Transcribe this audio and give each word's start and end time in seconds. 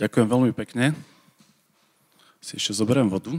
Ďakujem 0.00 0.32
veľmi 0.32 0.52
pekne. 0.56 0.96
Si 2.40 2.56
ešte 2.56 2.72
zoberiem 2.72 3.12
vodu. 3.12 3.36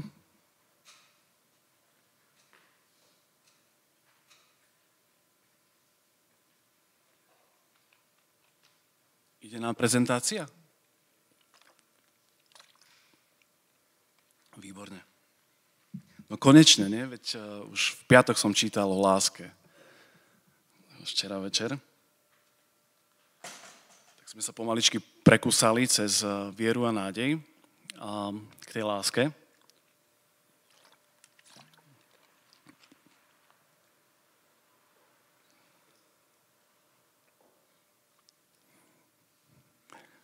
Ide 9.42 9.58
nám 9.58 9.74
prezentácia? 9.74 10.46
Výborne. 14.62 15.01
No 16.30 16.38
konečne, 16.38 16.85
nie? 16.85 17.09
Veď 17.09 17.41
uh, 17.41 17.66
už 17.73 17.98
v 17.98 18.02
piatok 18.05 18.38
som 18.38 18.53
čítal 18.53 18.85
o 18.85 19.02
láske. 19.02 19.49
Včera 21.09 21.41
večer. 21.41 21.73
Sme 24.32 24.40
sa 24.40 24.55
pomaličky 24.55 25.04
prekusali 25.27 25.84
cez 25.91 26.23
uh, 26.23 26.48
vieru 26.55 26.88
a 26.88 26.95
nádej 26.95 27.36
uh, 27.99 28.31
k 28.63 28.70
tej 28.72 28.88
láske. 28.88 29.27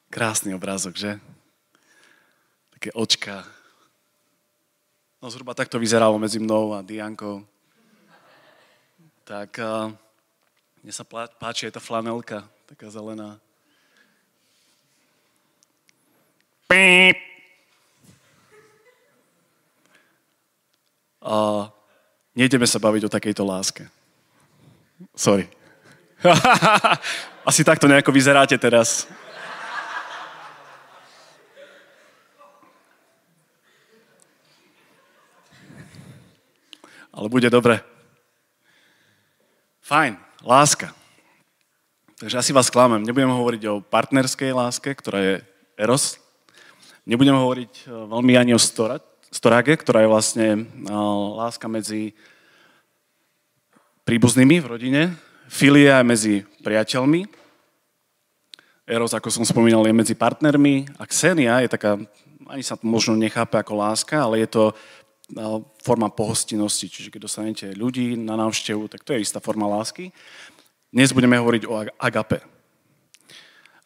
Krásny 0.08 0.56
obrázok, 0.56 0.96
že? 0.96 1.20
Také 2.80 2.96
očka. 2.96 3.44
No 5.20 5.28
zhruba 5.28 5.52
takto 5.52 5.76
vyzeralo 5.84 6.16
medzi 6.16 6.40
mnou 6.40 6.72
a 6.72 6.80
Diankou. 6.80 7.44
Tak 9.28 9.52
uh, 9.60 9.92
mne 10.80 10.94
sa 10.96 11.04
páči 11.36 11.68
aj 11.68 11.76
tá 11.76 11.82
flanelka, 11.84 12.48
taká 12.72 12.88
zelená. 12.88 13.36
A 21.28 21.68
nejdeme 22.36 22.68
sa 22.68 22.80
baviť 22.80 23.08
o 23.08 23.14
takejto 23.14 23.44
láske. 23.44 23.88
Sorry. 25.16 25.48
Asi 27.50 27.64
takto 27.64 27.88
nejako 27.88 28.12
vyzeráte 28.12 28.56
teraz. 28.60 29.08
ale 37.18 37.34
bude 37.34 37.50
dobre. 37.50 37.82
Fajn, 39.82 40.22
láska. 40.46 40.94
Takže 42.22 42.38
asi 42.38 42.54
vás 42.54 42.70
klamem. 42.70 43.02
Nebudem 43.02 43.30
hovoriť 43.30 43.62
o 43.74 43.82
partnerskej 43.82 44.54
láske, 44.54 44.94
ktorá 44.94 45.18
je 45.22 45.36
eros. 45.74 46.22
Nebudem 47.08 47.40
hovoriť 47.40 47.88
e, 47.88 48.04
veľmi 48.12 48.36
ani 48.36 48.52
o 48.52 48.60
storage, 48.60 49.74
ktorá 49.80 50.04
je 50.04 50.12
vlastne 50.12 50.48
e, 50.52 50.60
láska 51.40 51.72
medzi 51.72 52.12
príbuznými 54.04 54.60
v 54.60 54.68
rodine. 54.68 55.02
Filia 55.48 56.04
je 56.04 56.10
medzi 56.12 56.36
priateľmi. 56.60 57.24
Eros, 58.84 59.16
ako 59.16 59.32
som 59.32 59.48
spomínal, 59.48 59.88
je 59.88 59.96
medzi 59.96 60.20
partnermi. 60.20 61.00
A 61.00 61.08
Xenia 61.08 61.64
je 61.64 61.72
taká, 61.72 61.96
ani 62.52 62.64
sa 62.64 62.76
to 62.76 62.84
možno 62.84 63.16
nechápe 63.16 63.56
ako 63.56 63.80
láska, 63.80 64.28
ale 64.28 64.44
je 64.44 64.52
to 64.52 64.64
forma 65.84 66.12
pohostinnosti, 66.12 66.88
čiže 66.88 67.12
keď 67.12 67.20
dostanete 67.24 67.66
ľudí 67.76 68.16
na 68.16 68.40
návštevu, 68.40 68.88
tak 68.88 69.04
to 69.04 69.12
je 69.16 69.24
istá 69.24 69.44
forma 69.44 69.68
lásky. 69.68 70.12
Dnes 70.92 71.12
budeme 71.12 71.36
hovoriť 71.40 71.64
o 71.68 71.84
agape. 72.00 72.57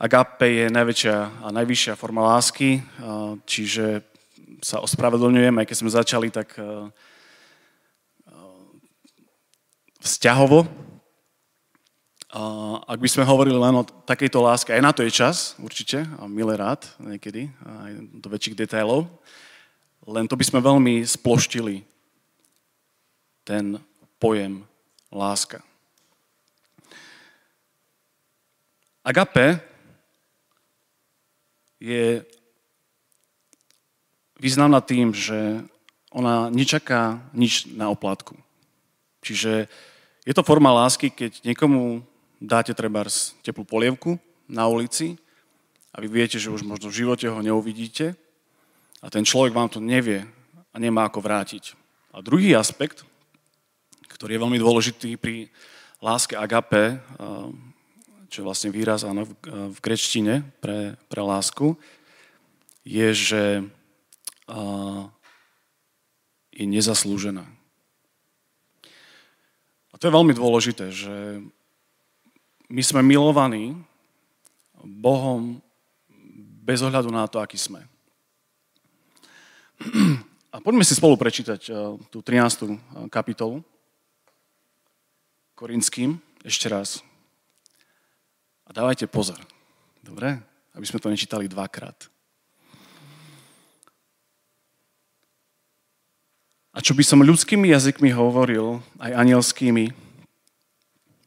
Agape 0.01 0.49
je 0.49 0.65
najväčšia 0.73 1.45
a 1.45 1.47
najvyššia 1.53 1.93
forma 1.93 2.25
lásky, 2.25 2.81
čiže 3.45 4.01
sa 4.65 4.81
ospravedlňujem, 4.81 5.53
aj 5.53 5.65
keď 5.69 5.77
sme 5.77 5.93
začali 5.93 6.33
tak 6.33 6.57
vzťahovo. 10.01 10.65
Ak 12.89 12.97
by 12.97 13.09
sme 13.13 13.29
hovorili 13.29 13.53
len 13.53 13.77
o 13.77 13.85
takejto 13.85 14.41
láske, 14.41 14.73
aj 14.73 14.81
na 14.81 14.89
to 14.89 15.05
je 15.05 15.13
čas, 15.13 15.53
určite, 15.61 16.01
a 16.17 16.25
milé 16.25 16.57
rád 16.57 16.81
niekedy, 16.97 17.53
aj 17.61 17.91
do 18.25 18.27
väčších 18.33 18.57
detailov. 18.57 19.05
Len 20.09 20.25
to 20.25 20.33
by 20.33 20.41
sme 20.41 20.65
veľmi 20.65 21.05
sploštili 21.05 21.85
ten 23.45 23.77
pojem 24.17 24.65
láska. 25.13 25.61
Agape 29.05 29.69
je 31.81 32.21
významná 34.37 34.85
tým, 34.85 35.09
že 35.17 35.65
ona 36.13 36.53
nečaká 36.53 37.25
nič 37.33 37.65
na 37.73 37.89
oplatku. 37.89 38.37
Čiže 39.25 39.65
je 40.21 40.33
to 40.37 40.45
forma 40.45 40.69
lásky, 40.69 41.09
keď 41.09 41.41
niekomu 41.41 42.05
dáte 42.37 42.77
treba 42.77 43.05
teplú 43.41 43.65
polievku 43.65 44.21
na 44.45 44.69
ulici 44.69 45.17
a 45.89 46.01
vy 46.01 46.07
viete, 46.09 46.37
že 46.37 46.53
už 46.53 46.61
možno 46.61 46.93
v 46.93 46.97
živote 47.01 47.25
ho 47.25 47.41
neuvidíte 47.41 48.13
a 49.01 49.09
ten 49.09 49.25
človek 49.25 49.53
vám 49.53 49.69
to 49.69 49.81
nevie 49.81 50.21
a 50.73 50.75
nemá 50.77 51.09
ako 51.09 51.25
vrátiť. 51.25 51.73
A 52.13 52.21
druhý 52.21 52.53
aspekt, 52.53 53.01
ktorý 54.05 54.37
je 54.37 54.43
veľmi 54.45 54.59
dôležitý 54.61 55.17
pri 55.17 55.49
láske 56.01 56.37
agape, 56.37 57.01
čo 58.31 58.41
je 58.41 58.47
vlastne 58.47 58.71
výraz 58.71 59.03
áno, 59.03 59.27
v 59.43 59.77
grečtine 59.83 60.47
pre, 60.63 60.95
pre 61.11 61.19
lásku, 61.19 61.75
je, 62.87 63.11
že 63.11 63.43
je 66.55 66.65
nezaslúžená. 66.65 67.43
A 69.91 69.95
to 69.99 70.07
je 70.07 70.15
veľmi 70.15 70.31
dôležité, 70.31 70.95
že 70.95 71.43
my 72.71 72.81
sme 72.81 73.03
milovaní 73.03 73.75
Bohom 74.79 75.59
bez 76.63 76.79
ohľadu 76.79 77.11
na 77.11 77.27
to, 77.27 77.43
aký 77.43 77.59
sme. 77.59 77.83
A 80.51 80.59
poďme 80.59 80.87
si 80.87 80.95
spolu 80.95 81.19
prečítať 81.19 81.61
eh, 81.67 81.75
tú 82.07 82.19
13. 82.23 82.31
Eh, 82.63 82.77
kapitolu 83.11 83.65
Korinským 85.55 86.17
ešte 86.41 86.71
raz. 86.71 87.03
A 88.71 88.79
dávajte 88.79 89.03
pozor. 89.03 89.35
Dobre? 89.99 90.39
Aby 90.71 90.87
sme 90.87 91.03
to 91.03 91.11
nečítali 91.11 91.51
dvakrát. 91.51 92.07
A 96.71 96.79
čo 96.79 96.95
by 96.95 97.03
som 97.03 97.19
ľudskými 97.19 97.67
jazykmi 97.75 98.15
hovoril, 98.15 98.79
aj 98.95 99.11
anielskými, 99.11 99.91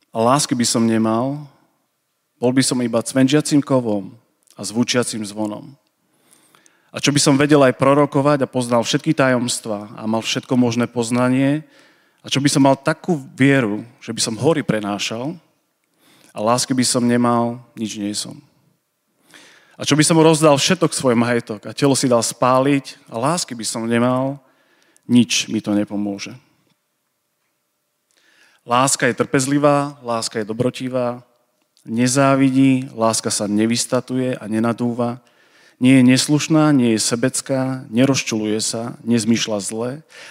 a 0.09 0.17
lásky 0.17 0.57
by 0.57 0.65
som 0.65 0.89
nemal, 0.89 1.45
bol 2.41 2.49
by 2.49 2.65
som 2.65 2.81
iba 2.81 3.05
cvenžiacím 3.05 3.61
kovom 3.61 4.17
a 4.57 4.65
zvučiacím 4.65 5.21
zvonom. 5.29 5.77
A 6.89 6.97
čo 6.97 7.13
by 7.13 7.21
som 7.21 7.37
vedel 7.37 7.61
aj 7.61 7.77
prorokovať 7.77 8.41
a 8.41 8.49
poznal 8.49 8.89
všetky 8.89 9.13
tajomstva 9.13 9.93
a 9.93 10.09
mal 10.09 10.25
všetko 10.25 10.57
možné 10.57 10.89
poznanie, 10.89 11.61
a 12.25 12.33
čo 12.33 12.41
by 12.41 12.49
som 12.49 12.65
mal 12.65 12.81
takú 12.81 13.21
vieru, 13.37 13.85
že 14.01 14.17
by 14.17 14.21
som 14.33 14.41
hory 14.41 14.65
prenášal 14.65 15.37
a 16.35 16.43
lásky 16.43 16.75
by 16.75 16.83
som 16.83 17.07
nemal, 17.07 17.63
nič 17.79 17.95
nie 17.95 18.11
som. 18.11 18.35
A 19.79 19.87
čo 19.87 19.95
by 19.95 20.03
som 20.03 20.19
rozdal 20.19 20.59
všetok 20.59 20.91
svoj 20.91 21.15
majetok 21.15 21.71
a 21.71 21.75
telo 21.75 21.95
si 21.95 22.11
dal 22.11 22.23
spáliť 22.23 22.99
a 23.07 23.19
lásky 23.19 23.55
by 23.55 23.63
som 23.63 23.87
nemal, 23.87 24.43
nič 25.07 25.47
mi 25.47 25.63
to 25.63 25.71
nepomôže. 25.71 26.35
Láska 28.67 29.07
je 29.07 29.19
trpezlivá, 29.19 30.01
láska 30.01 30.41
je 30.41 30.49
dobrotivá, 30.49 31.23
nezávidí, 31.85 32.89
láska 32.97 33.29
sa 33.29 33.45
nevystatuje 33.45 34.35
a 34.35 34.45
nenadúva, 34.49 35.21
nie 35.83 36.01
je 36.01 36.07
neslušná, 36.07 36.73
nie 36.73 36.97
je 36.97 37.03
sebecká, 37.03 37.85
nerozčuluje 37.93 38.57
sa, 38.63 38.97
nezmýšľa 39.05 39.59
zle, 39.61 39.91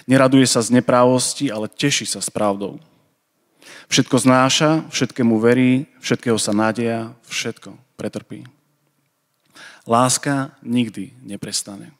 neraduje 0.09 0.47
sa 0.49 0.63
z 0.65 0.81
neprávosti, 0.81 1.51
ale 1.53 1.69
teší 1.69 2.09
sa 2.09 2.23
s 2.23 2.31
pravdou. 2.31 2.79
Všetko 3.87 4.15
znáša, 4.17 4.87
všetkému 4.89 5.37
verí, 5.37 5.85
všetkého 6.01 6.37
sa 6.39 6.55
nádeja, 6.55 7.13
všetko 7.29 7.77
pretrpí. 7.99 8.47
Láska 9.83 10.55
nikdy 10.63 11.11
neprestane. 11.21 11.91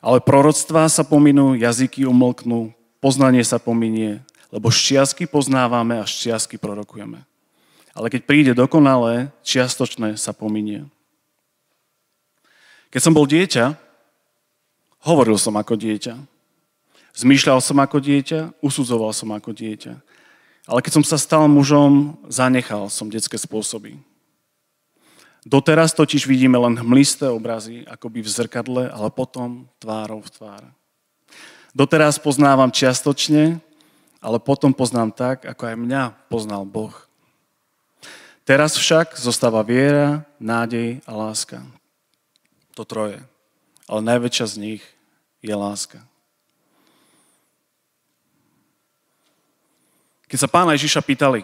Ale 0.00 0.24
proroctvá 0.24 0.88
sa 0.88 1.04
pominú, 1.04 1.52
jazyky 1.52 2.08
umlknú, 2.08 2.72
poznanie 3.04 3.44
sa 3.44 3.60
pominie, 3.60 4.24
lebo 4.48 4.72
šťastky 4.72 5.28
poznávame 5.28 6.00
a 6.00 6.08
šťastky 6.08 6.56
prorokujeme. 6.56 7.22
Ale 7.92 8.06
keď 8.08 8.20
príde 8.24 8.52
dokonalé, 8.56 9.28
čiastočné 9.44 10.16
sa 10.16 10.32
pominie. 10.32 10.88
Keď 12.90 13.00
som 13.02 13.14
bol 13.14 13.28
dieťa, 13.28 13.76
hovoril 15.04 15.36
som 15.36 15.54
ako 15.54 15.76
dieťa. 15.76 16.16
Zmýšľal 17.14 17.58
som 17.58 17.78
ako 17.82 17.98
dieťa, 17.98 18.62
usudzoval 18.62 19.10
som 19.10 19.30
ako 19.34 19.50
dieťa. 19.50 19.94
Ale 20.70 20.80
keď 20.84 21.00
som 21.00 21.04
sa 21.04 21.18
stal 21.18 21.50
mužom, 21.50 22.14
zanechal 22.30 22.86
som 22.92 23.10
detské 23.10 23.34
spôsoby. 23.34 23.98
Doteraz 25.42 25.96
totiž 25.96 26.28
vidíme 26.28 26.60
len 26.60 26.76
hmlisté 26.76 27.26
obrazy, 27.32 27.88
akoby 27.88 28.20
v 28.20 28.28
zrkadle, 28.28 28.84
ale 28.92 29.08
potom 29.08 29.64
tvárou 29.80 30.20
v 30.20 30.30
tvár. 30.30 30.62
Doteraz 31.72 32.20
poznávam 32.20 32.68
čiastočne, 32.68 33.56
ale 34.20 34.36
potom 34.36 34.74
poznám 34.76 35.16
tak, 35.16 35.48
ako 35.48 35.62
aj 35.64 35.76
mňa 35.80 36.02
poznal 36.28 36.68
Boh. 36.68 36.92
Teraz 38.44 38.76
však 38.76 39.16
zostáva 39.16 39.64
viera, 39.64 40.28
nádej 40.36 41.00
a 41.08 41.12
láska. 41.16 41.64
To 42.76 42.84
troje. 42.84 43.22
Ale 43.88 44.00
najväčšia 44.04 44.46
z 44.50 44.56
nich 44.60 44.82
je 45.40 45.54
láska. 45.56 46.04
Keď 50.30 50.38
sa 50.38 50.46
pána 50.46 50.78
Ježiša 50.78 51.02
pýtali, 51.02 51.42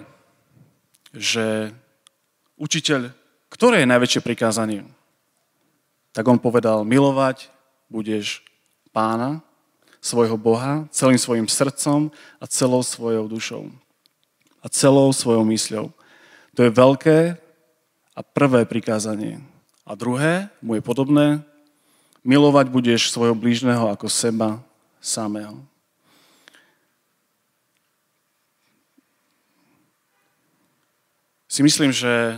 že 1.10 1.74
učiteľ, 2.54 3.10
ktoré 3.50 3.82
je 3.82 3.90
najväčšie 3.90 4.22
prikázanie? 4.22 4.86
Tak 6.14 6.22
on 6.30 6.38
povedal, 6.38 6.86
milovať 6.86 7.50
budeš 7.90 8.46
pána, 8.94 9.42
svojho 9.98 10.38
Boha, 10.38 10.86
celým 10.94 11.18
svojim 11.18 11.50
srdcom 11.50 12.14
a 12.38 12.44
celou 12.46 12.86
svojou 12.86 13.26
dušou. 13.26 13.74
A 14.62 14.70
celou 14.70 15.10
svojou 15.10 15.42
mysľou. 15.42 15.90
To 16.54 16.60
je 16.62 16.70
veľké 16.70 17.34
a 18.14 18.20
prvé 18.22 18.62
prikázanie. 18.70 19.42
A 19.82 19.98
druhé, 19.98 20.46
mu 20.62 20.78
je 20.78 20.82
podobné, 20.86 21.42
milovať 22.22 22.70
budeš 22.70 23.10
svojho 23.10 23.34
blížneho 23.34 23.90
ako 23.90 24.06
seba 24.06 24.62
samého. 25.02 25.58
Si 31.56 31.64
myslím, 31.64 31.88
že 31.88 32.36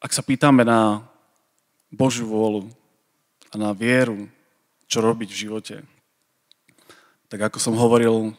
ak 0.00 0.16
sa 0.16 0.24
pýtame 0.24 0.64
na 0.64 1.04
Božiu 1.92 2.24
vôľu 2.24 2.72
a 3.52 3.60
na 3.60 3.76
vieru, 3.76 4.32
čo 4.88 5.04
robiť 5.04 5.28
v 5.28 5.40
živote, 5.44 5.76
tak 7.28 7.52
ako 7.52 7.60
som 7.60 7.76
hovoril 7.76 8.32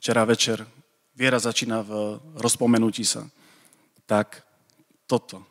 včera 0.00 0.24
večer, 0.24 0.64
viera 1.12 1.36
začína 1.36 1.84
v 1.84 2.16
rozpomenutí 2.40 3.04
sa. 3.04 3.28
Tak 4.08 4.40
toto 5.04 5.44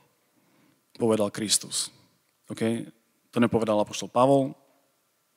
povedal 0.97 1.29
Kristus. 1.29 1.93
Okay? 2.49 2.89
To 3.29 3.37
nepovedal 3.37 3.77
apoštol 3.85 4.09
Pavol, 4.09 4.57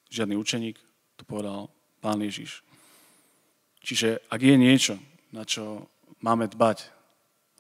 žiadny 0.09 0.41
učeník, 0.41 0.81
to 1.21 1.29
povedal 1.29 1.69
Pán 2.01 2.17
Ježiš. 2.17 2.65
Čiže 3.85 4.25
ak 4.33 4.41
je 4.41 4.57
niečo, 4.57 4.97
na 5.37 5.45
čo 5.45 5.85
máme 6.25 6.49
dbať 6.49 6.96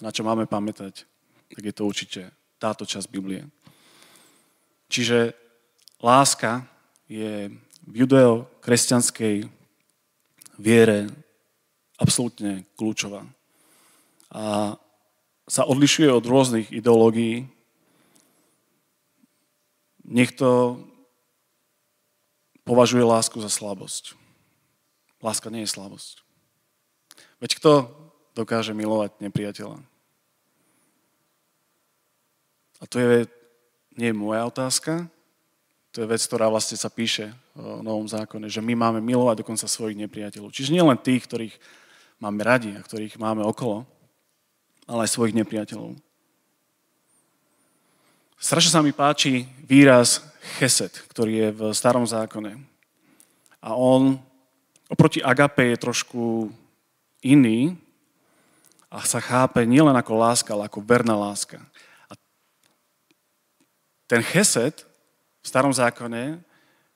na 0.00 0.12
čo 0.12 0.25
máme 0.25 0.44
pamätať, 0.44 1.08
tak 1.52 1.62
je 1.64 1.75
to 1.75 1.82
určite 1.88 2.22
táto 2.60 2.84
časť 2.84 3.08
Biblie. 3.08 3.48
Čiže 4.93 5.34
láska 6.02 6.66
je 7.08 7.50
v 7.87 7.94
judeo-kresťanskej 8.02 9.46
viere 10.58 11.08
absolútne 11.96 12.66
kľúčová. 12.76 13.25
A 14.34 14.76
sa 15.46 15.62
odlišuje 15.62 16.10
od 16.10 16.25
rôznych 16.26 16.75
ideológií. 16.75 17.46
Niekto 20.02 20.78
považuje 22.66 23.06
lásku 23.06 23.38
za 23.38 23.46
slabosť. 23.46 24.19
Láska 25.22 25.48
nie 25.54 25.62
je 25.62 25.70
slabosť. 25.70 26.26
Veď 27.38 27.50
kto 27.62 27.72
dokáže 28.36 28.76
milovať 28.76 29.16
nepriateľa. 29.24 29.80
A 32.76 32.84
to 32.84 33.00
je, 33.00 33.24
nie 33.96 34.12
je 34.12 34.16
moja 34.16 34.44
otázka, 34.44 35.08
to 35.96 36.04
je 36.04 36.12
vec, 36.12 36.20
ktorá 36.20 36.52
vlastne 36.52 36.76
sa 36.76 36.92
píše 36.92 37.32
v 37.56 37.80
Novom 37.80 38.04
zákone, 38.04 38.52
že 38.52 38.60
my 38.60 38.76
máme 38.76 39.00
milovať 39.00 39.40
dokonca 39.40 39.64
svojich 39.64 39.96
nepriateľov. 39.96 40.52
Čiže 40.52 40.76
nie 40.76 40.84
len 40.84 41.00
tých, 41.00 41.24
ktorých 41.24 41.56
máme 42.20 42.44
radi 42.44 42.76
a 42.76 42.84
ktorých 42.84 43.16
máme 43.16 43.40
okolo, 43.40 43.88
ale 44.84 45.08
aj 45.08 45.16
svojich 45.16 45.32
nepriateľov. 45.40 45.96
Strašne 48.36 48.76
sa 48.76 48.84
mi 48.84 48.92
páči 48.92 49.48
výraz 49.64 50.20
chesed, 50.60 50.92
ktorý 51.08 51.32
je 51.32 51.48
v 51.56 51.60
starom 51.72 52.04
zákone. 52.04 52.60
A 53.64 53.72
on 53.72 54.20
oproti 54.92 55.24
agape 55.24 55.72
je 55.72 55.80
trošku 55.80 56.52
iný, 57.24 57.72
a 58.96 59.04
sa 59.04 59.20
chápe 59.20 59.60
nielen 59.69 59.93
ako 59.93 60.16
láska, 60.16 60.56
ale 60.56 60.72
ako 60.72 60.81
verná 60.81 61.12
láska. 61.12 61.60
A 62.08 62.16
ten 64.08 64.25
chesed 64.25 64.88
v 65.44 65.46
starom 65.46 65.69
zákone 65.69 66.40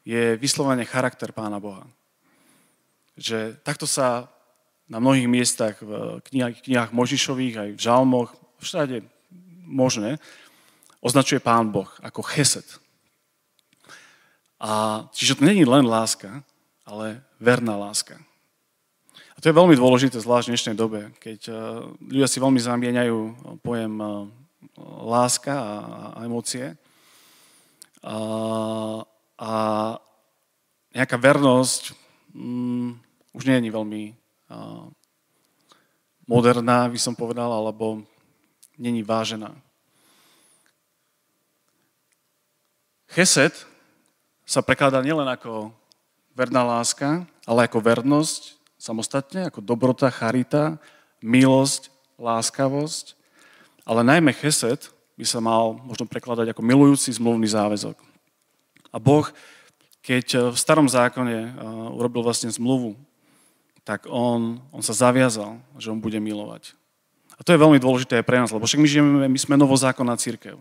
je 0.00 0.41
vyslovene 0.41 0.88
charakter 0.88 1.29
Pána 1.29 1.61
Boha. 1.61 1.85
Že 3.20 3.61
takto 3.61 3.85
sa 3.85 4.32
na 4.88 4.97
mnohých 4.97 5.29
miestach 5.29 5.76
v 5.85 6.25
knihách, 6.25 6.64
knihách 6.64 6.91
Možišových, 6.97 7.56
aj 7.61 7.70
v 7.76 7.85
žalmoch, 7.85 8.32
všade 8.64 9.05
možné, 9.69 10.17
označuje 11.05 11.37
Pán 11.37 11.69
Boh 11.69 11.93
ako 12.00 12.25
chesed. 12.25 12.64
A 14.56 15.05
čiže 15.12 15.37
to 15.37 15.44
není 15.44 15.69
len 15.69 15.85
láska, 15.85 16.41
ale 16.88 17.20
verná 17.37 17.76
láska. 17.76 18.17
To 19.40 19.48
je 19.48 19.56
veľmi 19.56 19.72
dôležité, 19.72 20.20
zvlášť 20.20 20.46
v 20.46 20.52
dnešnej 20.52 20.76
dobe, 20.76 21.16
keď 21.16 21.40
eh, 21.48 21.56
ľudia 22.12 22.28
si 22.28 22.44
veľmi 22.44 22.60
zamieňajú 22.60 23.19
pojem 23.64 23.94
eh, 23.96 24.08
láska 24.84 25.56
a, 25.56 25.75
a 26.12 26.19
emócie. 26.28 26.76
A, 28.04 28.16
a 29.40 29.52
nejaká 30.92 31.16
vernosť 31.16 31.96
mm, 32.37 33.00
už 33.32 33.42
nie 33.48 33.64
je 33.64 33.72
veľmi 33.72 34.02
a, 34.12 34.12
eh, 34.12 34.84
moderná, 36.28 36.92
by 36.92 37.00
som 37.00 37.16
povedal, 37.16 37.48
alebo 37.48 38.04
není 38.76 39.00
vážená. 39.00 39.56
Chesed 43.08 43.56
sa 44.44 44.60
prekladá 44.60 45.00
nielen 45.00 45.32
ako 45.32 45.72
verná 46.37 46.60
láska, 46.60 47.25
ale 47.48 47.64
ako 47.64 47.81
vernosť, 47.81 48.60
samostatne, 48.81 49.53
ako 49.53 49.61
dobrota, 49.61 50.09
charita, 50.09 50.81
milosť, 51.21 51.93
láskavosť, 52.17 53.12
ale 53.85 54.00
najmä 54.00 54.32
chesed 54.32 54.88
by 55.21 55.25
sa 55.29 55.44
mal 55.44 55.77
možno 55.85 56.09
prekladať 56.09 56.56
ako 56.56 56.65
milujúci 56.65 57.12
zmluvný 57.12 57.44
záväzok. 57.44 58.00
A 58.88 58.97
Boh, 58.97 59.28
keď 60.00 60.49
v 60.49 60.57
starom 60.57 60.88
zákone 60.88 61.37
uh, 61.37 61.50
urobil 61.93 62.25
vlastne 62.25 62.49
zmluvu, 62.49 62.97
tak 63.85 64.09
on, 64.09 64.64
on 64.73 64.81
sa 64.81 64.97
zaviazal, 64.97 65.61
že 65.76 65.93
on 65.93 66.00
bude 66.00 66.16
milovať. 66.16 66.73
A 67.37 67.45
to 67.45 67.52
je 67.52 67.61
veľmi 67.61 67.81
dôležité 67.81 68.21
aj 68.21 68.28
pre 68.28 68.40
nás, 68.40 68.52
lebo 68.52 68.64
však 68.64 68.81
my 68.81 68.88
žijeme, 68.88 69.28
my 69.28 69.38
sme 69.40 69.61
novozákonná 69.61 70.16
církev. 70.16 70.61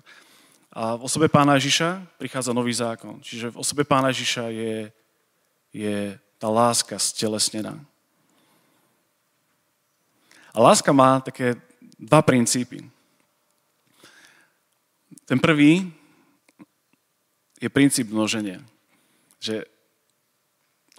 A 0.71 0.95
v 0.95 1.01
osobe 1.07 1.27
pána 1.27 1.59
Ježiša 1.59 2.19
prichádza 2.21 2.55
nový 2.55 2.71
zákon. 2.71 3.19
Čiže 3.19 3.51
v 3.51 3.59
osobe 3.59 3.83
pána 3.83 4.13
Ježiša 4.13 4.43
je, 4.53 4.75
je 5.75 5.97
tá 6.39 6.47
láska 6.47 6.95
stelesnená. 6.95 7.75
A 10.53 10.57
láska 10.57 10.89
má 10.93 11.21
také 11.21 11.55
dva 11.99 12.21
princípy. 12.21 12.85
Ten 15.29 15.37
prvý 15.37 15.85
je 17.59 17.69
princíp 17.69 18.09
množenia. 18.09 18.63
Že 19.37 19.67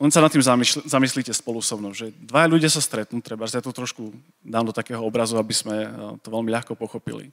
len 0.01 0.09
sa 0.09 0.25
nad 0.25 0.33
tým 0.33 0.41
zamyslíte 0.89 1.29
spolu 1.37 1.61
so 1.61 1.77
mnou, 1.77 1.93
že 1.93 2.09
dva 2.25 2.49
ľudia 2.49 2.73
sa 2.73 2.81
stretnú, 2.81 3.21
treba, 3.21 3.45
ja 3.45 3.61
to 3.61 3.69
trošku 3.69 4.17
dám 4.41 4.65
do 4.65 4.73
takého 4.73 5.05
obrazu, 5.05 5.37
aby 5.37 5.53
sme 5.53 5.77
eh, 5.85 5.91
to 6.25 6.33
veľmi 6.33 6.49
ľahko 6.49 6.73
pochopili. 6.73 7.29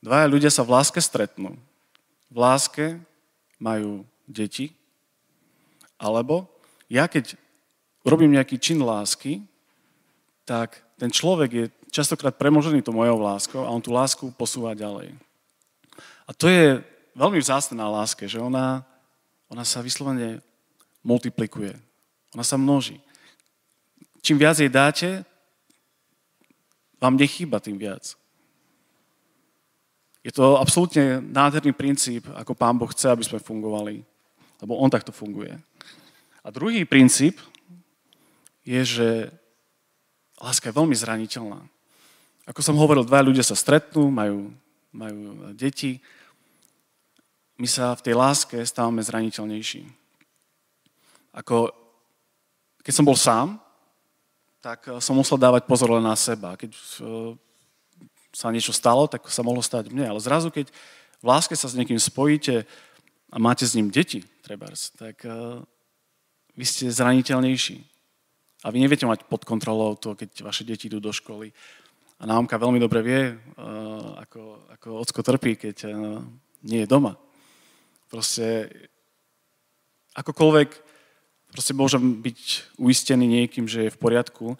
Dvaja 0.00 0.26
ľudia 0.26 0.48
sa 0.48 0.64
v 0.64 0.72
láske 0.72 0.98
stretnú. 1.04 1.54
V 2.32 2.36
láske 2.40 2.96
majú 3.60 4.08
deti, 4.24 4.72
alebo 6.00 6.48
ja 6.88 7.04
keď 7.06 7.36
robím 8.02 8.34
nejaký 8.34 8.56
čin 8.56 8.80
lásky, 8.80 9.44
tak 10.48 10.80
ten 11.02 11.10
človek 11.10 11.50
je 11.50 11.64
častokrát 11.90 12.30
premožený 12.38 12.78
to 12.78 12.94
mojou 12.94 13.18
láskou 13.18 13.66
a 13.66 13.74
on 13.74 13.82
tú 13.82 13.90
lásku 13.90 14.22
posúva 14.38 14.70
ďalej. 14.70 15.10
A 16.22 16.30
to 16.30 16.46
je 16.46 16.78
veľmi 17.18 17.42
vzácne 17.42 17.74
na 17.74 17.90
láske, 17.90 18.30
že 18.30 18.38
ona, 18.38 18.86
ona 19.50 19.66
sa 19.66 19.82
vyslovene 19.82 20.38
multiplikuje. 21.02 21.74
Ona 22.38 22.46
sa 22.46 22.54
množí. 22.54 23.02
Čím 24.22 24.46
viac 24.46 24.62
jej 24.62 24.70
dáte, 24.70 25.26
vám 27.02 27.18
nechýba 27.18 27.58
tým 27.58 27.82
viac. 27.82 28.14
Je 30.22 30.30
to 30.30 30.54
absolútne 30.54 31.18
nádherný 31.18 31.74
princíp, 31.74 32.30
ako 32.30 32.54
Pán 32.54 32.78
Boh 32.78 32.86
chce, 32.94 33.10
aby 33.10 33.26
sme 33.26 33.42
fungovali. 33.42 34.06
Lebo 34.62 34.78
On 34.78 34.86
takto 34.86 35.10
funguje. 35.10 35.50
A 36.46 36.54
druhý 36.54 36.86
princíp 36.86 37.42
je, 38.62 38.86
že 38.86 39.08
Láska 40.42 40.68
je 40.68 40.76
veľmi 40.76 40.96
zraniteľná. 40.98 41.62
Ako 42.50 42.60
som 42.60 42.74
hovoril, 42.74 43.06
dva 43.06 43.22
ľudia 43.22 43.46
sa 43.46 43.54
stretnú, 43.54 44.10
majú 44.10 44.50
majú 44.92 45.48
deti, 45.56 45.98
my 47.56 47.68
sa 47.68 47.96
v 47.96 48.04
tej 48.04 48.14
láske 48.16 48.60
stávame 48.60 49.00
zraniteľnejší. 49.00 49.88
Ako, 51.32 51.72
keď 52.84 52.92
som 52.92 53.08
bol 53.08 53.16
sám, 53.16 53.56
tak 54.60 54.84
som 55.00 55.16
musel 55.16 55.40
dávať 55.40 55.64
pozor 55.64 55.96
len 55.96 56.04
na 56.04 56.14
seba. 56.14 56.54
Keď 56.54 56.70
uh, 56.74 57.34
sa 58.30 58.52
niečo 58.52 58.70
stalo, 58.70 59.08
tak 59.08 59.24
sa 59.32 59.42
mohlo 59.42 59.64
stať 59.64 59.90
mne. 59.90 60.12
Ale 60.12 60.20
zrazu, 60.20 60.52
keď 60.52 60.70
v 61.22 61.24
láske 61.24 61.56
sa 61.56 61.66
s 61.66 61.76
niekým 61.76 61.98
spojíte 61.98 62.68
a 63.32 63.36
máte 63.40 63.64
s 63.64 63.74
ním 63.74 63.88
deti, 63.88 64.22
trebárs, 64.44 64.92
tak 64.94 65.24
uh, 65.24 65.62
vy 66.52 66.64
ste 66.68 66.92
zraniteľnejší. 66.92 67.91
A 68.62 68.70
vy 68.70 68.78
neviete 68.78 69.06
mať 69.06 69.26
pod 69.26 69.42
kontrolou 69.42 69.98
to, 69.98 70.14
keď 70.14 70.46
vaše 70.46 70.62
deti 70.62 70.86
idú 70.86 71.02
do 71.02 71.10
školy. 71.10 71.50
A 72.22 72.26
námka 72.26 72.54
veľmi 72.54 72.78
dobre 72.78 73.02
vie, 73.02 73.22
uh, 73.34 74.22
ako, 74.22 74.70
ako 74.78 74.88
ocko 75.02 75.20
trpí, 75.26 75.58
keď 75.58 75.76
uh, 75.90 76.22
nie 76.62 76.86
je 76.86 76.90
doma. 76.90 77.18
Proste 78.06 78.70
akokoľvek 80.14 80.92
proste 81.52 81.76
môžem 81.76 82.00
byť 82.24 82.40
uistený 82.80 83.28
niekým, 83.28 83.68
že 83.68 83.86
je 83.86 83.94
v 83.94 84.00
poriadku, 84.00 84.56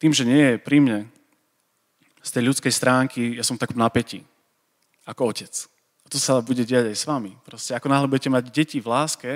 tým, 0.00 0.16
že 0.16 0.24
nie 0.24 0.40
je 0.40 0.56
pri 0.56 0.80
mne, 0.80 1.00
z 2.20 2.30
tej 2.32 2.52
ľudskej 2.52 2.72
stránky, 2.72 3.36
ja 3.36 3.44
som 3.44 3.56
v 3.56 3.64
napätí, 3.76 4.24
ako 5.08 5.32
otec. 5.32 5.52
A 6.04 6.06
to 6.08 6.16
sa 6.20 6.40
bude 6.44 6.64
diať 6.64 6.92
aj 6.92 6.96
s 6.96 7.08
vami. 7.08 7.32
Proste 7.44 7.72
ako 7.72 7.88
náhle 7.88 8.08
budete 8.08 8.32
mať 8.32 8.44
deti 8.52 8.78
v 8.80 8.88
láske 8.92 9.32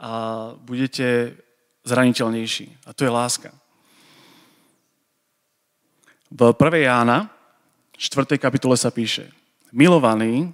a 0.00 0.10
budete 0.64 1.36
zraniteľnejší. 1.84 2.88
A 2.88 2.96
to 2.96 3.04
je 3.04 3.12
láska. 3.12 3.52
V 6.34 6.40
1. 6.50 6.88
Jána, 6.88 7.30
4. 7.94 8.40
kapitole 8.42 8.74
sa 8.74 8.90
píše, 8.90 9.30
milovaní, 9.70 10.50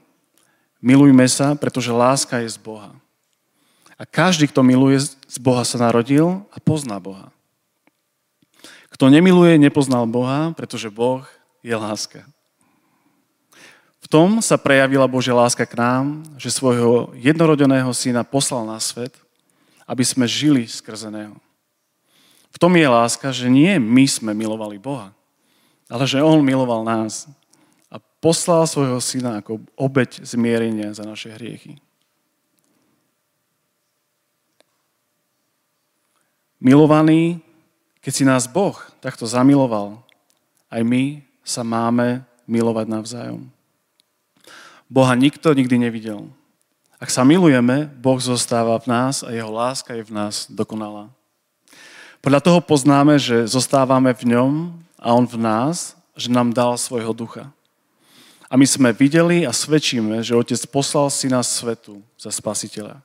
milujme 0.85 1.25
sa, 1.25 1.57
pretože 1.57 1.89
láska 1.89 2.45
je 2.45 2.53
z 2.53 2.59
Boha. 2.61 2.93
A 3.97 4.05
každý, 4.05 4.49
kto 4.49 4.61
miluje, 4.65 5.01
z 5.01 5.39
Boha 5.41 5.65
sa 5.65 5.77
narodil 5.81 6.41
a 6.53 6.57
pozná 6.61 6.97
Boha. 6.97 7.29
Kto 8.89 9.13
nemiluje, 9.13 9.61
nepoznal 9.61 10.09
Boha, 10.09 10.53
pretože 10.57 10.89
Boh 10.89 11.25
je 11.61 11.77
láska. 11.77 12.25
V 14.01 14.07
tom 14.09 14.41
sa 14.41 14.57
prejavila 14.57 15.05
Božia 15.05 15.37
láska 15.37 15.69
k 15.69 15.77
nám, 15.77 16.25
že 16.41 16.49
svojho 16.49 17.13
jednorodeného 17.13 17.93
syna 17.93 18.25
poslal 18.25 18.65
na 18.65 18.81
svet, 18.81 19.13
aby 19.91 20.07
sme 20.07 20.31
žili 20.31 20.71
skrze 20.71 21.11
Neho. 21.11 21.35
V 22.55 22.59
tom 22.63 22.71
je 22.79 22.87
láska, 22.87 23.35
že 23.35 23.51
nie 23.51 23.75
my 23.83 24.07
sme 24.07 24.31
milovali 24.31 24.79
Boha, 24.79 25.11
ale 25.91 26.07
že 26.07 26.23
On 26.23 26.39
miloval 26.39 26.87
nás 26.87 27.27
a 27.91 27.99
poslal 28.23 28.71
svojho 28.71 29.03
syna 29.03 29.43
ako 29.43 29.59
obeď 29.75 30.23
zmierenia 30.23 30.95
za 30.95 31.03
naše 31.03 31.35
hriechy. 31.35 31.83
Milovaný, 36.63 37.43
keď 37.99 38.13
si 38.15 38.23
nás 38.23 38.47
Boh 38.47 38.77
takto 39.03 39.27
zamiloval, 39.27 39.99
aj 40.71 40.87
my 40.87 41.25
sa 41.43 41.67
máme 41.67 42.23
milovať 42.47 42.87
navzájom. 42.87 43.43
Boha 44.87 45.19
nikto 45.19 45.51
nikdy 45.51 45.83
nevidel. 45.83 46.31
Ak 47.01 47.09
sa 47.09 47.25
milujeme, 47.25 47.89
Boh 47.97 48.21
zostáva 48.21 48.77
v 48.77 48.93
nás 48.93 49.25
a 49.25 49.33
jeho 49.33 49.49
láska 49.49 49.97
je 49.97 50.05
v 50.05 50.13
nás 50.13 50.45
dokonalá. 50.53 51.09
Podľa 52.21 52.45
toho 52.45 52.61
poznáme, 52.61 53.17
že 53.17 53.49
zostávame 53.49 54.13
v 54.13 54.37
ňom 54.37 54.53
a 55.01 55.17
on 55.17 55.25
v 55.25 55.41
nás, 55.41 55.97
že 56.13 56.29
nám 56.29 56.53
dal 56.53 56.77
svojho 56.77 57.17
ducha. 57.17 57.49
A 58.53 58.61
my 58.61 58.69
sme 58.69 58.93
videli 58.93 59.49
a 59.49 59.57
svedčíme, 59.57 60.21
že 60.21 60.37
Otec 60.37 60.61
poslal 60.69 61.09
syna 61.09 61.41
svetu 61.41 62.05
za 62.21 62.29
spasiteľa. 62.29 63.01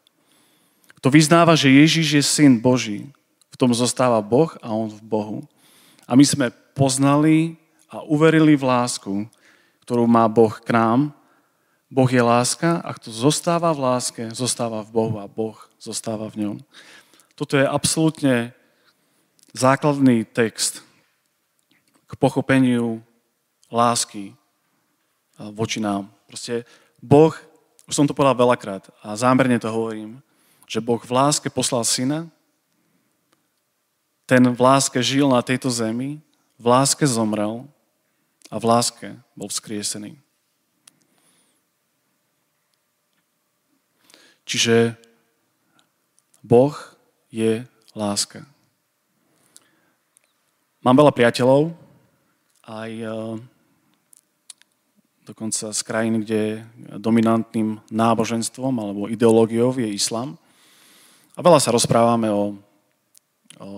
Kto 1.00 1.08
vyznáva, 1.08 1.56
že 1.56 1.72
Ježíš 1.72 2.20
je 2.20 2.24
syn 2.28 2.60
Boží, 2.60 3.08
v 3.48 3.56
tom 3.56 3.72
zostáva 3.72 4.20
Boh 4.20 4.52
a 4.60 4.76
on 4.76 4.92
v 4.92 5.00
Bohu. 5.00 5.40
A 6.04 6.20
my 6.20 6.26
sme 6.28 6.52
poznali 6.76 7.56
a 7.88 8.04
uverili 8.04 8.60
v 8.60 8.68
lásku, 8.68 9.24
ktorú 9.88 10.04
má 10.04 10.28
Boh 10.28 10.52
k 10.52 10.76
nám 10.76 11.16
Boh 11.90 12.10
je 12.10 12.22
láska 12.22 12.82
a 12.82 12.90
kto 12.98 13.14
zostáva 13.14 13.70
v 13.72 13.84
láske, 13.86 14.24
zostáva 14.34 14.82
v 14.82 14.90
Bohu 14.90 15.18
a 15.22 15.30
Boh 15.30 15.56
zostáva 15.78 16.26
v 16.34 16.42
ňom. 16.42 16.58
Toto 17.38 17.60
je 17.62 17.68
absolútne 17.68 18.56
základný 19.54 20.26
text 20.26 20.82
k 22.10 22.12
pochopeniu 22.18 23.06
lásky 23.70 24.34
voči 25.54 25.78
nám. 25.78 26.10
Proste 26.26 26.66
Boh, 27.00 27.32
už 27.86 27.94
som 27.94 28.10
to 28.10 28.18
povedal 28.18 28.34
veľakrát 28.34 28.90
a 29.06 29.14
zámerne 29.14 29.62
to 29.62 29.70
hovorím, 29.70 30.26
že 30.66 30.82
Boh 30.82 30.98
v 30.98 31.12
láske 31.14 31.54
poslal 31.54 31.86
syna, 31.86 32.26
ten 34.26 34.42
v 34.42 34.58
láske 34.58 34.98
žil 35.06 35.30
na 35.30 35.46
tejto 35.46 35.70
zemi, 35.70 36.18
v 36.58 36.66
láske 36.66 37.06
zomrel 37.06 37.70
a 38.50 38.58
v 38.58 38.66
láske 38.66 39.08
bol 39.38 39.46
vzkriesený. 39.46 40.25
Čiže 44.46 44.94
Boh 46.46 46.74
je 47.34 47.66
láska. 47.98 48.46
Mám 50.86 51.02
veľa 51.02 51.18
priateľov, 51.18 51.74
aj 52.70 52.92
e, 52.94 53.10
dokonca 55.26 55.74
z 55.74 55.82
krajín, 55.82 56.22
kde 56.22 56.62
dominantným 57.02 57.82
náboženstvom 57.90 58.74
alebo 58.78 59.10
ideológiou 59.10 59.74
je 59.74 59.90
islám. 59.90 60.38
A 61.34 61.42
veľa 61.42 61.58
sa 61.58 61.74
rozprávame 61.74 62.30
o, 62.30 62.54
o 63.58 63.70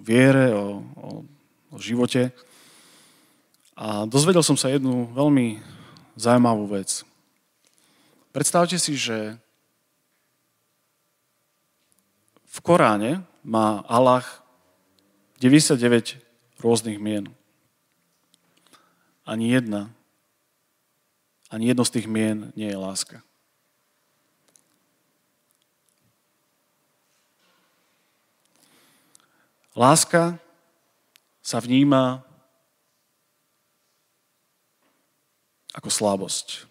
viere, 0.00 0.56
o, 0.56 0.80
o, 0.96 1.08
o 1.68 1.76
živote. 1.76 2.32
A 3.76 4.08
dozvedel 4.08 4.40
som 4.40 4.56
sa 4.56 4.72
jednu 4.72 5.12
veľmi 5.12 5.60
zaujímavú 6.16 6.64
vec. 6.72 7.04
Predstavte 8.32 8.80
si, 8.80 8.96
že 8.96 9.36
V 12.58 12.60
Koráne 12.66 13.22
má 13.46 13.86
Allah 13.86 14.26
99 15.38 16.18
rôznych 16.58 16.98
mien. 16.98 17.30
Ani 19.22 19.54
jedna, 19.54 19.94
ani 21.46 21.70
jedno 21.70 21.86
z 21.86 21.94
tých 21.94 22.10
mien 22.10 22.50
nie 22.58 22.66
je 22.66 22.74
láska. 22.74 23.22
Láska 29.78 30.42
sa 31.38 31.62
vníma 31.62 32.26
ako 35.78 35.86
slabosť. 35.86 36.66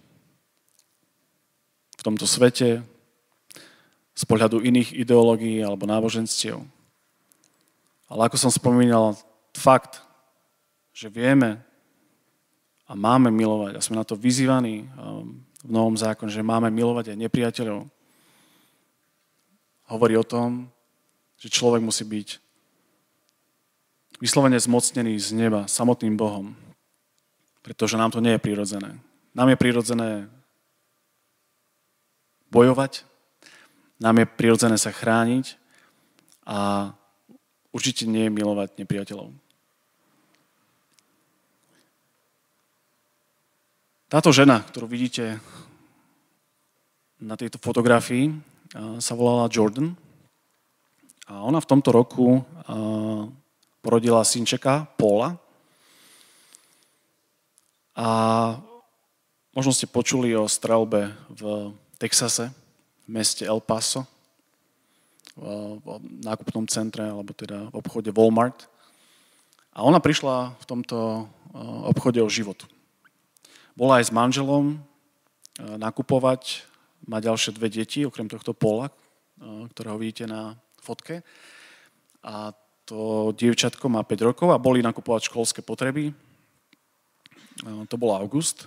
V 1.95 2.01
tomto 2.03 2.27
svete 2.27 2.83
z 4.17 4.23
pohľadu 4.25 4.65
iných 4.65 4.97
ideológií 4.97 5.61
alebo 5.61 5.85
náboženstiev. 5.85 6.57
Ale 8.09 8.21
ako 8.25 8.37
som 8.41 8.49
spomínal, 8.49 9.13
fakt, 9.53 10.01
že 10.89 11.13
vieme 11.13 11.61
a 12.89 12.97
máme 12.97 13.29
milovať, 13.29 13.77
a 13.77 13.83
sme 13.85 14.01
na 14.01 14.05
to 14.07 14.17
vyzývaní 14.17 14.89
um, 14.89 15.37
v 15.61 15.69
Novom 15.69 15.93
zákone, 15.93 16.33
že 16.33 16.41
máme 16.41 16.73
milovať 16.73 17.13
aj 17.13 17.21
nepriateľov, 17.29 17.85
hovorí 19.93 20.17
o 20.17 20.25
tom, 20.25 20.71
že 21.37 21.53
človek 21.53 21.85
musí 21.85 22.01
byť 22.01 22.27
vyslovene 24.17 24.57
zmocnený 24.57 25.13
z 25.21 25.37
neba 25.37 25.69
samotným 25.69 26.17
Bohom, 26.17 26.57
pretože 27.61 27.99
nám 27.99 28.09
to 28.09 28.23
nie 28.23 28.33
je 28.33 28.41
prirodzené. 28.41 28.97
Nám 29.37 29.53
je 29.53 29.61
prirodzené 29.61 30.09
bojovať, 32.49 33.05
nám 33.97 34.15
je 34.21 34.25
prirodzené 34.29 34.77
sa 34.77 34.93
chrániť 34.93 35.57
a 36.45 36.91
určite 37.73 38.05
nie 38.05 38.29
je 38.29 38.35
milovať 38.35 38.77
nepriateľov. 38.77 39.33
Táto 44.07 44.31
žena, 44.31 44.63
ktorú 44.63 44.87
vidíte 44.87 45.43
na 47.19 47.35
tejto 47.35 47.59
fotografii, 47.59 48.31
sa 49.03 49.13
volala 49.17 49.51
Jordan. 49.51 49.91
A 51.27 51.43
ona 51.43 51.59
v 51.59 51.67
tomto 51.67 51.91
roku 51.91 52.39
porodila 53.83 54.23
synčeka 54.23 54.87
Paula. 54.95 55.35
A 57.99 58.07
možno 59.51 59.75
ste 59.75 59.91
počuli 59.91 60.31
o 60.37 60.47
strelbe 60.47 61.11
v 61.27 61.73
Texase, 61.99 62.53
v 63.07 63.09
meste 63.09 63.47
El 63.47 63.63
Paso, 63.63 64.03
v 65.37 66.01
nákupnom 66.25 66.67
centre, 66.67 67.07
alebo 67.07 67.31
teda 67.31 67.71
v 67.71 67.75
obchode 67.79 68.11
Walmart. 68.11 68.67
A 69.71 69.85
ona 69.85 70.01
prišla 70.01 70.57
v 70.57 70.65
tomto 70.65 71.29
obchode 71.87 72.19
o 72.21 72.29
život. 72.29 72.65
bola 73.77 74.01
aj 74.01 74.09
s 74.09 74.15
manželom 74.15 74.73
e, 74.73 74.77
nakupovať, 75.77 76.65
má 77.05 77.21
ďalšie 77.21 77.53
dve 77.53 77.69
deti, 77.69 78.01
okrem 78.09 78.25
tohto 78.25 78.57
pola, 78.57 78.89
e, 78.89 79.69
ktorého 79.69 80.01
vidíte 80.01 80.25
na 80.25 80.57
fotke. 80.81 81.21
A 82.25 82.57
to 82.89 83.31
dievčatko 83.37 83.85
má 83.85 84.01
5 84.01 84.27
rokov 84.33 84.49
a 84.49 84.57
boli 84.57 84.81
nakupovať 84.81 85.29
školské 85.29 85.61
potreby. 85.61 86.09
E, 86.09 86.13
to 87.85 87.95
bol 88.01 88.17
august. 88.17 88.65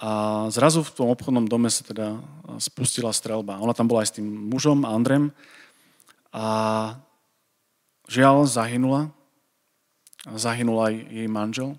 A 0.00 0.48
zrazu 0.48 0.80
v 0.80 0.94
tom 0.96 1.12
obchodnom 1.12 1.44
dome 1.44 1.68
sa 1.68 1.84
teda 1.84 2.24
spustila 2.56 3.12
strelba. 3.12 3.60
Ona 3.60 3.76
tam 3.76 3.84
bola 3.84 4.00
aj 4.00 4.08
s 4.08 4.16
tým 4.16 4.24
mužom, 4.24 4.88
Andrem. 4.88 5.28
A 6.32 6.96
žiaľ, 8.08 8.48
zahynula. 8.48 9.12
Zahynul 10.24 10.80
aj 10.80 10.94
jej 11.04 11.28
manžel. 11.28 11.76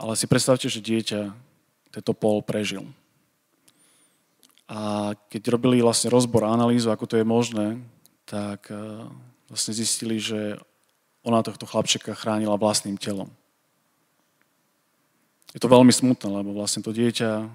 Ale 0.00 0.16
si 0.16 0.24
predstavte, 0.24 0.72
že 0.72 0.80
dieťa 0.80 1.36
tento 1.92 2.12
pol 2.16 2.40
prežil. 2.40 2.88
A 4.64 5.12
keď 5.28 5.60
robili 5.60 5.84
vlastne 5.84 6.08
rozbor 6.08 6.48
a 6.48 6.56
analýzu, 6.56 6.88
ako 6.88 7.04
to 7.04 7.20
je 7.20 7.26
možné, 7.28 7.84
tak 8.24 8.72
vlastne 9.44 9.76
zistili, 9.76 10.16
že 10.16 10.56
ona 11.20 11.44
tohto 11.44 11.68
chlapčeka 11.68 12.16
chránila 12.16 12.56
vlastným 12.56 12.96
telom. 12.96 13.28
Je 15.54 15.62
to 15.62 15.70
veľmi 15.70 15.94
smutné, 15.94 16.26
lebo 16.26 16.50
vlastne 16.58 16.82
to 16.82 16.90
dieťa 16.90 17.46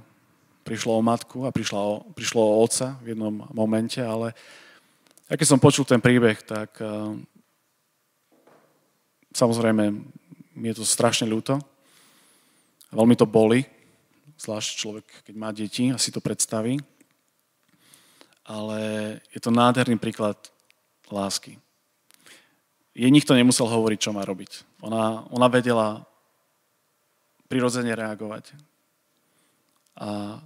prišlo 0.64 0.96
o 0.96 1.04
matku 1.04 1.44
a 1.44 1.52
prišlo 1.52 1.78
o, 1.78 1.94
prišlo 2.16 2.40
o 2.40 2.64
otca 2.64 2.96
v 3.04 3.12
jednom 3.12 3.44
momente, 3.52 4.00
ale 4.00 4.32
ja 5.28 5.36
keď 5.36 5.48
som 5.52 5.60
počul 5.60 5.84
ten 5.84 6.00
príbeh, 6.02 6.40
tak 6.42 6.80
uh, 6.82 7.14
samozrejme 9.36 9.94
mi 10.56 10.66
je 10.72 10.80
to 10.80 10.86
strašne 10.88 11.30
ľúto, 11.30 11.60
Veľmi 12.90 13.14
to 13.14 13.30
boli, 13.30 13.70
zvlášť 14.42 14.70
človek, 14.74 15.06
keď 15.30 15.36
má 15.38 15.54
deti 15.54 15.94
a 15.94 16.02
si 16.02 16.10
to 16.10 16.18
predstaví. 16.18 16.82
Ale 18.50 18.80
je 19.30 19.38
to 19.38 19.54
nádherný 19.54 20.02
príklad 20.02 20.34
lásky. 21.14 21.62
Jej 22.98 23.14
nikto 23.14 23.38
nemusel 23.38 23.70
hovoriť, 23.70 24.00
čo 24.02 24.10
má 24.10 24.26
robiť. 24.26 24.66
Ona, 24.82 25.30
ona 25.30 25.46
vedela 25.46 26.02
prirodzene 27.50 27.98
reagovať 27.98 28.54
a 29.98 30.40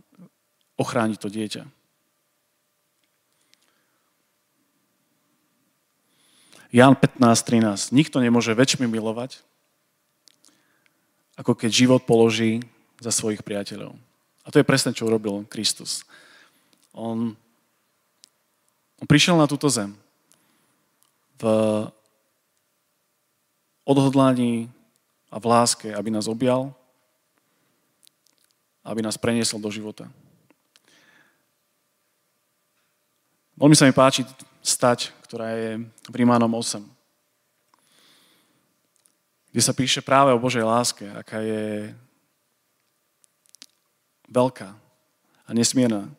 ochrániť 0.80 1.20
to 1.20 1.30
dieťa. 1.30 1.64
Jan 6.74 6.98
15.13. 6.98 7.94
Nikto 7.94 8.18
nemôže 8.18 8.58
väčšmi 8.58 8.90
milovať, 8.90 9.46
ako 11.38 11.54
keď 11.54 11.70
život 11.70 12.02
položí 12.02 12.66
za 12.98 13.14
svojich 13.14 13.46
priateľov. 13.46 13.94
A 14.42 14.48
to 14.50 14.58
je 14.58 14.66
presne, 14.66 14.90
čo 14.90 15.06
urobil 15.06 15.46
Kristus. 15.46 16.02
On, 16.90 17.38
on 18.98 19.06
prišiel 19.06 19.38
na 19.38 19.46
túto 19.46 19.70
zem 19.70 19.94
v 21.38 21.44
odhodlaní 23.86 24.72
a 25.30 25.38
v 25.38 25.46
láske, 25.46 25.94
aby 25.94 26.10
nás 26.10 26.26
objal, 26.26 26.74
aby 28.84 29.00
nás 29.02 29.18
preniesol 29.18 29.63
do 29.63 29.72
života. 29.72 30.12
Veľmi 33.56 33.75
sa 33.80 33.88
mi 33.88 33.96
páči 33.96 34.28
stať, 34.60 35.16
ktorá 35.28 35.56
je 35.56 35.72
v 35.88 36.16
Rímanom 36.16 36.52
8 36.52 36.94
kde 39.54 39.62
sa 39.62 39.78
píše 39.78 40.02
práve 40.02 40.34
o 40.34 40.42
Božej 40.42 40.66
láske, 40.66 41.06
aká 41.13 41.38
je 41.46 41.94
veľká 44.34 44.74
a 45.46 45.50
nesmierna. 45.54 46.10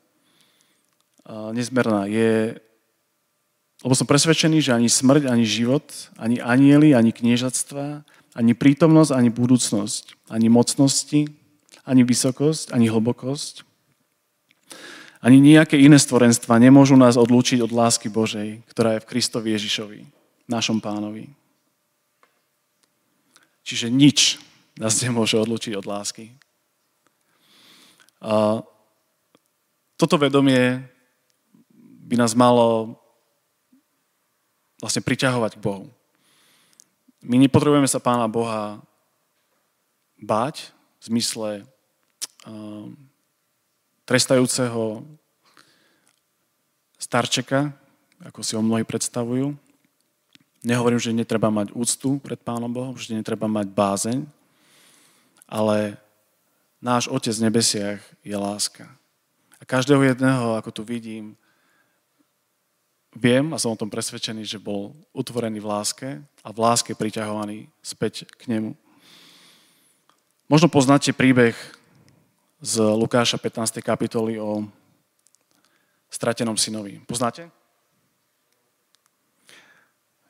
A 1.26 1.50
nesmierna. 1.50 2.06
Je, 2.06 2.54
lebo 3.82 3.94
som 3.98 4.06
presvedčený, 4.06 4.62
že 4.62 4.70
ani 4.70 4.86
smrť, 4.86 5.26
ani 5.26 5.42
život, 5.42 5.82
ani 6.14 6.38
anieli, 6.38 6.94
ani 6.94 7.10
kniežatstva, 7.10 8.06
ani 8.38 8.54
prítomnosť, 8.54 9.10
ani 9.10 9.34
budúcnosť, 9.34 10.30
ani 10.30 10.46
mocnosti, 10.46 11.26
ani 11.84 12.02
vysokosť, 12.02 12.72
ani 12.72 12.88
hlbokosť, 12.88 13.64
ani 15.24 15.40
nejaké 15.40 15.80
iné 15.80 15.96
stvorenstva 15.96 16.60
nemôžu 16.60 17.00
nás 17.00 17.16
odlúčiť 17.16 17.64
od 17.64 17.72
lásky 17.72 18.12
Božej, 18.12 18.60
ktorá 18.68 18.96
je 18.96 19.02
v 19.04 19.08
Kristovi 19.08 19.56
Ježišovi, 19.56 20.04
našom 20.44 20.84
pánovi. 20.84 21.32
Čiže 23.64 23.88
nič 23.88 24.36
nás 24.76 25.00
nemôže 25.00 25.40
odlučiť 25.40 25.80
od 25.80 25.88
lásky. 25.88 26.28
A 28.20 28.60
toto 29.96 30.20
vedomie 30.20 30.84
by 32.04 32.20
nás 32.20 32.36
malo 32.36 33.00
vlastne 34.84 35.00
priťahovať 35.00 35.56
k 35.56 35.64
Bohu. 35.64 35.88
My 37.24 37.40
nepotrebujeme 37.40 37.88
sa 37.88 38.04
Pána 38.04 38.28
Boha 38.28 38.84
báť 40.20 40.68
v 41.00 41.16
zmysle 41.16 41.64
trestajúceho 44.04 45.00
starčeka, 47.00 47.72
ako 48.24 48.40
si 48.40 48.56
ho 48.56 48.62
mnohí 48.64 48.84
predstavujú, 48.84 49.56
Nehovorím, 50.64 50.96
že 50.96 51.12
netreba 51.12 51.52
mať 51.52 51.76
úctu 51.76 52.16
pred 52.24 52.40
Pánom 52.40 52.72
Bohom, 52.72 52.96
že 52.96 53.12
netreba 53.12 53.44
mať 53.44 53.68
bázeň, 53.68 54.24
ale 55.44 56.00
náš 56.80 57.04
Otec 57.12 57.36
v 57.36 57.44
nebesiach 57.52 58.00
je 58.24 58.32
láska. 58.32 58.88
A 59.60 59.68
každého 59.68 60.00
jedného, 60.00 60.56
ako 60.56 60.72
tu 60.72 60.80
vidím, 60.80 61.36
viem 63.12 63.52
a 63.52 63.60
som 63.60 63.76
o 63.76 63.80
tom 63.80 63.92
presvedčený, 63.92 64.48
že 64.48 64.56
bol 64.56 64.96
utvorený 65.12 65.60
v 65.60 65.68
láske 65.68 66.08
a 66.40 66.48
v 66.48 66.58
láske 66.64 66.96
priťahovaný 66.96 67.68
späť 67.84 68.24
k 68.40 68.48
nemu. 68.56 68.72
Možno 70.48 70.72
poznáte 70.72 71.12
príbeh 71.12 71.52
z 72.64 72.80
Lukáša 72.80 73.36
15. 73.36 73.84
kapitoly 73.84 74.40
o 74.40 74.64
stratenom 76.08 76.56
synovi. 76.56 76.96
Poznáte? 77.04 77.52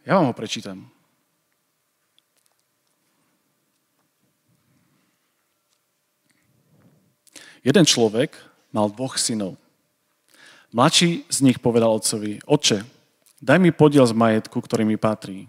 Ja 0.02 0.18
vám 0.18 0.26
ho 0.26 0.34
prečítam. 0.34 0.90
Jeden 7.62 7.86
človek 7.86 8.34
mal 8.74 8.90
dvoch 8.90 9.14
synov. 9.14 9.54
Mladší 10.74 11.30
z 11.30 11.38
nich 11.46 11.62
povedal 11.62 11.94
otcovi, 11.94 12.42
oče, 12.50 12.82
daj 13.38 13.62
mi 13.62 13.70
podiel 13.70 14.10
z 14.10 14.12
majetku, 14.12 14.58
ktorý 14.58 14.82
mi 14.82 14.98
patrí. 14.98 15.46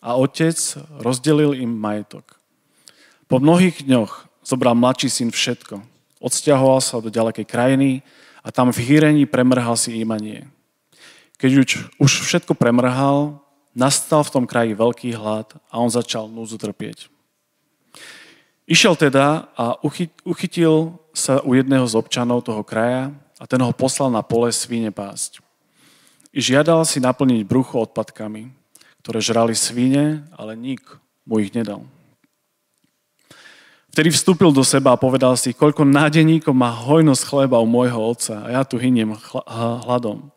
A 0.00 0.16
otec 0.16 0.56
rozdelil 0.96 1.60
im 1.60 1.76
majetok. 1.76 2.40
Po 3.28 3.36
mnohých 3.36 3.84
dňoch 3.84 4.32
zobral 4.40 4.72
mladší 4.72 5.12
syn 5.12 5.28
všetko. 5.28 5.91
Odsťahoval 6.22 6.78
sa 6.78 7.02
do 7.02 7.10
ďalekej 7.10 7.44
krajiny 7.44 8.06
a 8.46 8.54
tam 8.54 8.70
v 8.70 8.78
hýrení 8.78 9.26
premrhal 9.26 9.74
si 9.74 9.98
imanie. 9.98 10.46
Keď 11.42 11.50
už, 11.58 11.68
už 11.98 12.10
všetko 12.30 12.54
premrhal, 12.54 13.42
Nastal 13.72 14.20
v 14.20 14.32
tom 14.32 14.44
kraji 14.44 14.76
veľký 14.76 15.16
hlad 15.16 15.48
a 15.72 15.80
on 15.80 15.88
začal 15.88 16.28
núzu 16.28 16.60
trpieť. 16.60 17.08
Išiel 18.68 18.94
teda 19.00 19.48
a 19.56 19.80
uchytil 20.28 21.00
sa 21.16 21.40
u 21.40 21.56
jedného 21.56 21.88
z 21.88 21.96
občanov 21.96 22.44
toho 22.44 22.60
kraja 22.60 23.16
a 23.40 23.44
ten 23.48 23.58
ho 23.64 23.72
poslal 23.72 24.12
na 24.12 24.20
pole 24.20 24.52
svíne 24.52 24.92
pásť. 24.92 25.40
I 26.36 26.40
žiadal 26.40 26.84
si 26.84 27.00
naplniť 27.00 27.48
brucho 27.48 27.80
odpadkami, 27.88 28.52
ktoré 29.00 29.18
žrali 29.24 29.56
svíne, 29.56 30.28
ale 30.36 30.52
nik 30.52 30.84
mu 31.24 31.40
ich 31.40 31.52
nedal. 31.56 31.84
Vtedy 33.92 34.08
vstúpil 34.08 34.48
do 34.56 34.64
seba 34.64 34.96
a 34.96 35.00
povedal 35.00 35.36
si, 35.36 35.52
koľko 35.52 35.84
nádeníkov 35.84 36.56
má 36.56 36.72
hojnosť 36.72 37.22
chleba 37.28 37.60
u 37.60 37.68
môjho 37.68 38.00
otca 38.00 38.40
a 38.40 38.48
ja 38.48 38.62
tu 38.64 38.80
hyniem 38.80 39.12
hladom. 39.84 40.32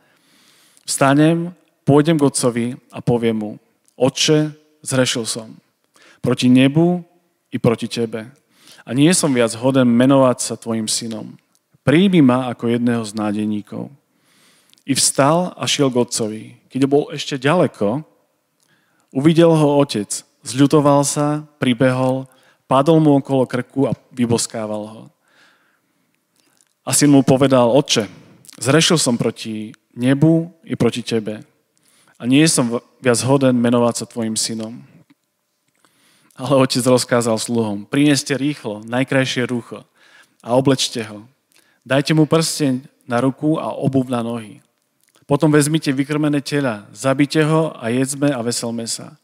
Vstanem 0.84 1.56
pôjdem 1.88 2.20
k 2.20 2.28
otcovi 2.28 2.66
a 2.92 3.00
poviem 3.00 3.38
mu, 3.40 3.52
Otče, 3.96 4.52
zrešil 4.84 5.24
som 5.24 5.56
proti 6.26 6.50
nebu 6.50 7.06
i 7.54 7.62
proti 7.62 7.86
tebe. 7.86 8.34
A 8.82 8.90
nie 8.98 9.14
som 9.14 9.30
viac 9.30 9.54
hoden 9.54 9.86
menovať 9.86 10.38
sa 10.42 10.58
tvojim 10.58 10.90
synom. 10.90 11.38
Príjmi 11.86 12.26
ma 12.26 12.50
ako 12.50 12.74
jedného 12.74 13.06
z 13.06 13.14
nádeníkov. 13.14 13.94
I 14.90 14.98
vstal 14.98 15.54
a 15.54 15.70
šiel 15.70 15.94
k 15.94 16.02
otcovi. 16.02 16.44
Keď 16.74 16.82
bol 16.90 17.14
ešte 17.14 17.38
ďaleko, 17.38 18.02
uvidel 19.14 19.54
ho 19.54 19.78
otec, 19.78 20.10
zľutoval 20.42 21.06
sa, 21.06 21.46
pribehol, 21.62 22.26
padol 22.66 23.02
mu 23.02 23.18
okolo 23.18 23.46
krku 23.46 23.90
a 23.90 23.98
vyboskával 24.14 24.84
ho. 24.86 25.04
A 26.86 26.94
syn 26.94 27.10
mu 27.10 27.26
povedal, 27.26 27.70
otče, 27.74 28.06
zrešil 28.62 29.02
som 29.02 29.18
proti 29.18 29.74
nebu 29.98 30.54
i 30.62 30.78
proti 30.78 31.02
tebe 31.02 31.42
a 32.16 32.24
nie 32.24 32.48
som 32.48 32.80
viac 33.04 33.20
hoden 33.24 33.60
menovať 33.60 33.96
sa 34.04 34.06
tvojim 34.08 34.40
synom. 34.40 34.80
Ale 36.36 36.68
otec 36.68 36.84
rozkázal 36.84 37.40
sluhom, 37.40 37.88
prineste 37.88 38.36
rýchlo, 38.36 38.84
najkrajšie 38.84 39.48
rucho 39.48 39.88
a 40.44 40.56
oblečte 40.56 41.00
ho. 41.08 41.24
Dajte 41.88 42.12
mu 42.12 42.28
prsteň 42.28 42.84
na 43.08 43.24
ruku 43.24 43.56
a 43.56 43.72
obuv 43.72 44.12
na 44.12 44.20
nohy. 44.20 44.60
Potom 45.26 45.50
vezmite 45.50 45.90
vykrmené 45.90 46.44
tela, 46.44 46.86
zabite 46.92 47.40
ho 47.42 47.72
a 47.74 47.88
jedzme 47.90 48.30
a 48.30 48.40
veselme 48.44 48.86
sa. 48.86 49.16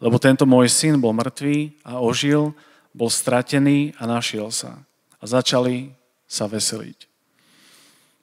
Lebo 0.00 0.18
tento 0.18 0.48
môj 0.48 0.72
syn 0.72 0.98
bol 0.98 1.14
mŕtvý 1.14 1.84
a 1.84 2.00
ožil, 2.00 2.56
bol 2.94 3.10
stratený 3.10 3.92
a 3.98 4.06
našiel 4.06 4.54
sa. 4.54 4.78
A 5.18 5.24
začali 5.26 5.90
sa 6.30 6.46
veseliť. 6.46 7.10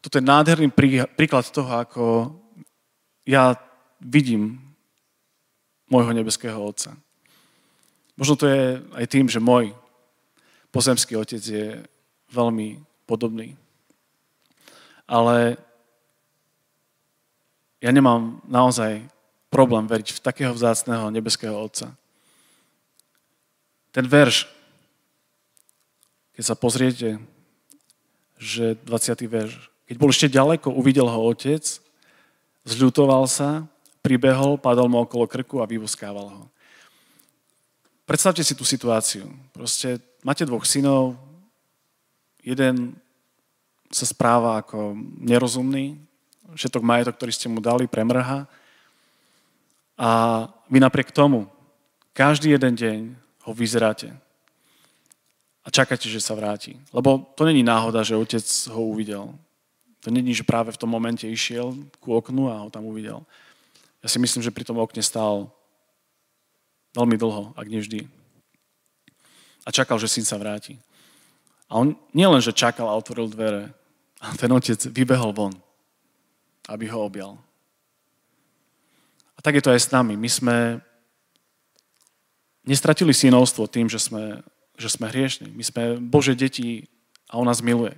Toto 0.01 0.17
je 0.17 0.25
nádherný 0.25 0.73
príklad 1.13 1.45
toho, 1.51 1.69
ako 1.77 2.03
ja 3.27 3.53
vidím 4.01 4.57
môjho 5.91 6.09
nebeského 6.15 6.57
Otca. 6.57 6.97
Možno 8.17 8.33
to 8.39 8.45
je 8.49 8.81
aj 8.95 9.05
tým, 9.11 9.29
že 9.29 9.43
môj 9.43 9.75
pozemský 10.71 11.19
otec 11.19 11.41
je 11.43 11.83
veľmi 12.31 12.79
podobný. 13.05 13.59
Ale 15.09 15.59
ja 17.83 17.91
nemám 17.91 18.39
naozaj 18.47 19.03
problém 19.51 19.83
veriť 19.89 20.15
v 20.15 20.23
takého 20.23 20.53
vzácného 20.55 21.11
nebeského 21.11 21.57
Otca. 21.57 21.91
Ten 23.91 24.07
verš, 24.07 24.47
keď 26.41 26.49
sa 26.49 26.57
pozriete, 26.57 27.21
že 28.41 28.73
20. 28.89 29.29
verš, 29.29 29.69
keď 29.85 29.95
bol 30.01 30.09
ešte 30.09 30.25
ďaleko, 30.25 30.73
uvidel 30.73 31.05
ho 31.05 31.29
otec, 31.29 31.61
zľutoval 32.65 33.29
sa, 33.29 33.69
pribehol, 34.01 34.57
padol 34.57 34.89
mu 34.89 35.05
okolo 35.05 35.29
krku 35.29 35.61
a 35.61 35.69
vyvuskával 35.69 36.33
ho. 36.33 36.43
Predstavte 38.09 38.41
si 38.41 38.57
tú 38.57 38.65
situáciu. 38.65 39.29
Proste 39.53 40.01
máte 40.25 40.41
dvoch 40.41 40.65
synov, 40.65 41.13
jeden 42.41 42.97
sa 43.93 44.09
správa 44.09 44.65
ako 44.65 44.97
nerozumný, 45.21 46.01
všetok 46.57 46.81
majetok, 46.81 47.21
ktorý 47.21 47.31
ste 47.37 47.53
mu 47.53 47.61
dali, 47.61 47.85
premrha. 47.85 48.49
A 49.93 50.09
vy 50.73 50.81
napriek 50.81 51.13
tomu 51.13 51.45
každý 52.17 52.57
jeden 52.57 52.73
deň 52.73 52.99
ho 53.45 53.53
vyzeráte 53.53 54.09
a 55.61 55.67
čakáte, 55.69 56.09
že 56.09 56.21
sa 56.21 56.33
vráti. 56.33 56.79
Lebo 56.89 57.21
to 57.37 57.45
není 57.45 57.61
náhoda, 57.61 58.01
že 58.01 58.17
otec 58.17 58.45
ho 58.73 58.81
uvidel. 58.81 59.33
To 60.01 60.09
není, 60.09 60.33
že 60.33 60.47
práve 60.47 60.73
v 60.73 60.79
tom 60.81 60.89
momente 60.89 61.29
išiel 61.29 61.77
ku 62.01 62.17
oknu 62.17 62.49
a 62.49 62.65
ho 62.65 62.69
tam 62.73 62.89
uvidel. 62.89 63.21
Ja 64.01 64.09
si 64.09 64.17
myslím, 64.17 64.41
že 64.41 64.49
pri 64.49 64.65
tom 64.65 64.81
okne 64.81 65.05
stál 65.05 65.53
Veľmi 66.91 67.15
dlho, 67.15 67.55
ak 67.55 67.71
nie 67.71 67.79
vždy. 67.79 67.99
A 69.63 69.69
čakal, 69.71 69.95
že 69.95 70.11
syn 70.11 70.27
sa 70.27 70.35
vráti. 70.35 70.75
A 71.71 71.79
on 71.79 71.95
nielen, 72.11 72.43
že 72.43 72.51
čakal 72.51 72.91
a 72.91 72.99
otvoril 72.99 73.31
dvere, 73.31 73.71
ale 74.19 74.35
ten 74.35 74.51
otec 74.51 74.75
vybehol 74.91 75.31
von, 75.31 75.53
aby 76.67 76.91
ho 76.91 76.99
objal. 77.07 77.39
A 79.33 79.39
tak 79.39 79.55
je 79.55 79.63
to 79.63 79.71
aj 79.71 79.87
s 79.87 79.91
nami. 79.95 80.19
My 80.19 80.27
sme 80.27 80.57
nestratili 82.67 83.15
synovstvo 83.15 83.71
tým, 83.71 83.87
že 83.87 83.97
sme, 83.97 84.43
že 84.81 84.89
sme 84.89 85.13
hriešni. 85.13 85.53
My 85.53 85.61
sme 85.61 86.01
Bože 86.01 86.33
deti 86.33 86.89
a 87.29 87.37
on 87.37 87.45
nás 87.45 87.61
miluje. 87.61 87.93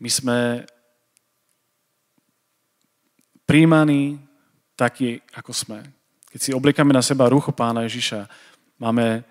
My 0.00 0.08
sme 0.08 0.38
príjmaní 3.44 4.16
takí, 4.74 5.20
ako 5.36 5.52
sme. 5.52 5.78
Keď 6.32 6.40
si 6.40 6.50
obliekame 6.56 6.90
na 6.90 7.04
seba 7.04 7.30
rucho 7.30 7.52
pána 7.52 7.86
Ježiša, 7.86 8.26
máme, 8.80 9.22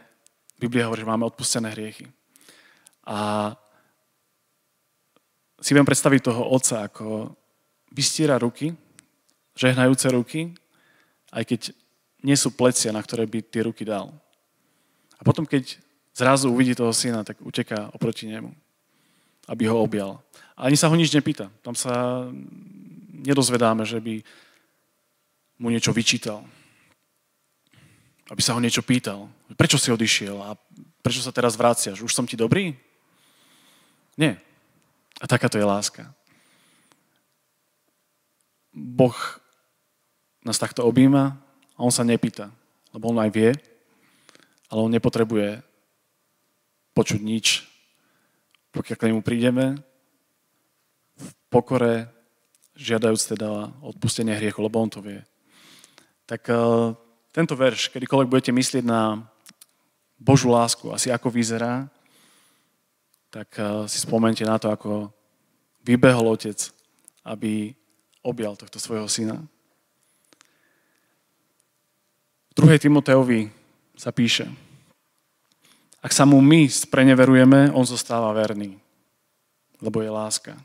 Biblia 0.56 0.88
hovorí, 0.88 1.04
že 1.04 1.10
máme 1.10 1.28
odpustené 1.28 1.73
hriechy. 1.73 2.08
A 3.04 3.52
si 5.60 5.76
viem 5.76 5.84
predstaviť 5.84 6.21
toho 6.23 6.47
otca, 6.47 6.88
ako 6.88 7.36
vystiera 7.91 8.39
ruky, 8.39 8.71
žehnajúce 9.60 10.08
ruky, 10.15 10.56
aj 11.36 11.43
keď 11.43 11.62
nie 12.23 12.39
sú 12.39 12.56
plecia, 12.56 12.95
na 12.95 13.04
ktoré 13.04 13.28
by 13.28 13.43
tie 13.43 13.67
ruky 13.67 13.84
dal. 13.84 14.15
A 15.19 15.21
potom, 15.28 15.43
keď 15.43 15.83
zrazu 16.13 16.54
uvidí 16.54 16.78
toho 16.78 16.93
syna, 16.93 17.26
tak 17.26 17.41
uteká 17.41 17.89
oproti 17.93 18.30
nemu, 18.30 18.54
aby 19.49 19.63
ho 19.67 19.82
objal. 19.82 20.21
A 20.58 20.69
ani 20.69 20.78
sa 20.78 20.88
ho 20.88 20.95
nič 20.95 21.10
nepýta. 21.13 21.49
Tam 21.65 21.73
sa 21.73 22.26
nedozvedáme, 23.13 23.86
že 23.86 23.97
by 23.97 24.21
mu 25.58 25.73
niečo 25.73 25.93
vyčítal 25.93 26.45
aby 28.34 28.41
sa 28.41 28.58
ho 28.58 28.63
niečo 28.63 28.82
pýtal. 28.86 29.28
Prečo 29.54 29.76
si 29.76 29.91
odišiel 29.91 30.39
a 30.39 30.56
prečo 31.06 31.19
sa 31.19 31.30
teraz 31.30 31.60
vraciaš? 31.60 32.02
Už 32.02 32.15
som 32.17 32.26
ti 32.26 32.34
dobrý? 32.34 32.73
Nie. 34.15 34.39
A 35.19 35.30
takáto 35.30 35.62
je 35.62 35.65
láska. 35.65 36.10
Boh 38.73 39.13
nás 40.41 40.58
takto 40.58 40.82
objíma 40.88 41.38
a 41.78 41.80
on 41.86 41.93
sa 41.93 42.02
nepýta, 42.02 42.49
lebo 42.89 43.13
on 43.13 43.21
aj 43.21 43.30
vie, 43.30 43.52
ale 44.71 44.80
on 44.82 44.91
nepotrebuje 44.91 45.62
počuť 46.93 47.21
nič, 47.21 47.65
pokiaľ 48.73 48.97
k 48.97 49.06
nemu 49.10 49.21
prídeme 49.21 49.82
v 51.17 51.27
pokore, 51.49 52.10
žiadajúc 52.73 53.38
teda 53.38 53.69
odpustenie 53.86 54.34
hriechu, 54.34 54.62
lebo 54.62 54.82
on 54.82 54.89
to 54.89 55.01
vie. 55.01 55.21
Tak 56.25 56.41
eh, 56.49 56.58
tento 57.34 57.53
verš, 57.53 57.93
kedykoľvek 57.93 58.29
budete 58.29 58.53
myslieť 58.53 58.86
na 58.86 59.21
Božú 60.17 60.49
lásku, 60.53 60.88
asi 60.89 61.12
ako 61.12 61.29
vyzerá, 61.29 61.89
tak 63.29 63.49
eh, 63.58 63.86
si 63.89 64.01
spomente 64.01 64.41
na 64.45 64.58
to, 64.58 64.73
ako 64.73 65.13
vybehol 65.86 66.34
otec, 66.34 66.58
aby 67.27 67.73
objal 68.23 68.56
tohto 68.56 68.79
svojho 68.79 69.06
syna. 69.12 69.38
V 72.53 72.62
2. 72.62 72.77
Timoteovi 72.77 73.49
sa 73.97 74.13
píše, 74.13 74.47
ak 76.04 76.12
sa 76.12 76.28
mu 76.28 76.44
my 76.44 76.68
spreneverujeme, 76.68 77.72
on 77.72 77.88
zostáva 77.88 78.28
verný, 78.36 78.76
lebo 79.80 80.04
je 80.04 80.12
láska. 80.12 80.60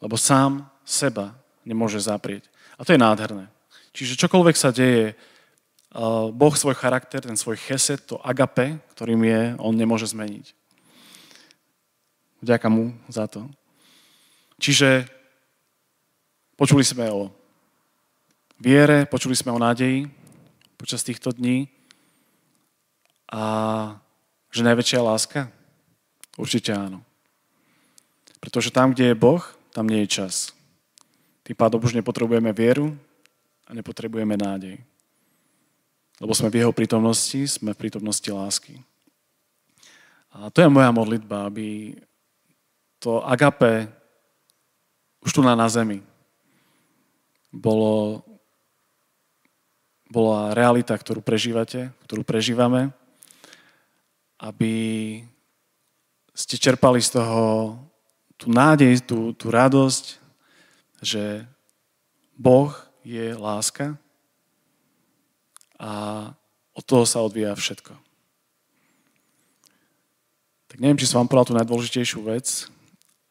Lebo 0.00 0.16
sám 0.16 0.64
seba 0.80 1.36
nemôže 1.60 2.00
zaprieť. 2.00 2.48
A 2.80 2.84
to 2.84 2.96
je 2.96 3.00
nádherné. 3.00 3.52
Čiže 3.92 4.16
čokoľvek 4.16 4.56
sa 4.56 4.72
deje 4.72 5.12
Boh 6.32 6.54
svoj 6.56 6.76
charakter, 6.76 7.20
ten 7.20 7.36
svoj 7.36 7.56
cheset, 7.56 8.00
to 8.04 8.16
agape, 8.20 8.80
ktorým 8.96 9.20
je, 9.24 9.42
on 9.60 9.76
nemôže 9.76 10.08
zmeniť. 10.08 10.52
Vďaka 12.44 12.68
mu 12.68 12.92
za 13.08 13.24
to. 13.28 13.48
Čiže 14.60 15.08
počuli 16.56 16.84
sme 16.84 17.08
o 17.12 17.32
viere, 18.60 19.04
počuli 19.08 19.36
sme 19.36 19.52
o 19.52 19.60
nádeji 19.60 20.08
počas 20.76 21.00
týchto 21.04 21.32
dní 21.32 21.68
a 23.32 23.44
že 24.56 24.64
najväčšia 24.64 25.00
láska? 25.04 25.52
Určite 26.40 26.72
áno. 26.72 27.04
Pretože 28.40 28.72
tam, 28.72 28.96
kde 28.96 29.12
je 29.12 29.16
Boh, 29.16 29.44
tam 29.76 29.84
nie 29.84 30.04
je 30.04 30.22
čas. 30.22 30.56
Tým 31.44 31.56
pádom 31.56 31.78
už 31.84 31.92
nepotrebujeme 31.92 32.48
vieru 32.56 32.96
a 33.68 33.76
nepotrebujeme 33.76 34.34
nádej. 34.40 34.80
Lebo 36.16 36.32
sme 36.32 36.48
v 36.48 36.64
jeho 36.64 36.72
prítomnosti, 36.72 37.44
sme 37.44 37.76
v 37.76 37.80
prítomnosti 37.84 38.26
lásky. 38.26 38.80
A 40.32 40.48
to 40.48 40.64
je 40.64 40.72
moja 40.72 40.88
modlitba, 40.88 41.48
aby 41.48 41.96
to 43.00 43.20
agape 43.28 43.92
už 45.20 45.30
tu 45.36 45.40
na, 45.44 45.52
na 45.52 45.68
zemi 45.68 46.00
bolo, 47.56 48.22
bola 50.12 50.52
realita, 50.52 50.92
ktorú 50.92 51.24
prežívate, 51.24 51.90
ktorú 52.04 52.22
prežívame, 52.22 52.92
aby 54.46 54.74
ste 56.30 56.54
čerpali 56.54 57.02
z 57.02 57.18
toho 57.18 57.74
tú 58.38 58.52
nádej, 58.52 59.02
tú, 59.02 59.34
tú 59.34 59.50
radosť, 59.50 60.22
že 61.02 61.42
Boh 62.38 62.70
je 63.02 63.34
láska 63.34 63.98
a 65.80 65.92
od 66.76 66.84
toho 66.84 67.08
sa 67.08 67.24
odvíja 67.24 67.56
všetko. 67.56 67.96
Tak 70.70 70.76
neviem, 70.78 71.00
či 71.00 71.08
som 71.08 71.24
vám 71.24 71.32
povedal 71.32 71.48
tú 71.48 71.56
najdôležitejšiu 71.56 72.20
vec, 72.28 72.68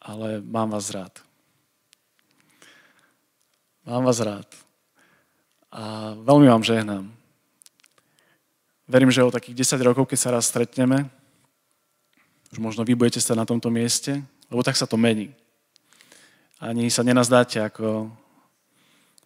ale 0.01 0.41
mám 0.41 0.73
vás 0.73 0.89
rád. 0.89 1.13
Mám 3.85 4.03
vás 4.09 4.17
rád. 4.17 4.49
A 5.69 6.15
veľmi 6.17 6.49
vám 6.49 6.65
žehnám. 6.65 7.14
Verím, 8.85 9.09
že 9.09 9.25
o 9.25 9.33
takých 9.33 9.65
10 9.65 9.81
rokov, 9.81 10.05
keď 10.05 10.19
sa 10.21 10.29
raz 10.29 10.45
stretneme, 10.45 11.09
už 12.53 12.61
možno 12.61 12.85
vy 12.85 12.93
budete 12.93 13.17
stať 13.17 13.33
na 13.33 13.45
tomto 13.49 13.73
mieste, 13.73 14.21
lebo 14.47 14.61
tak 14.61 14.77
sa 14.77 14.85
to 14.85 14.93
mení. 14.93 15.33
Ani 16.61 16.93
sa 16.93 17.01
nenazdáte, 17.01 17.59
ako 17.65 18.13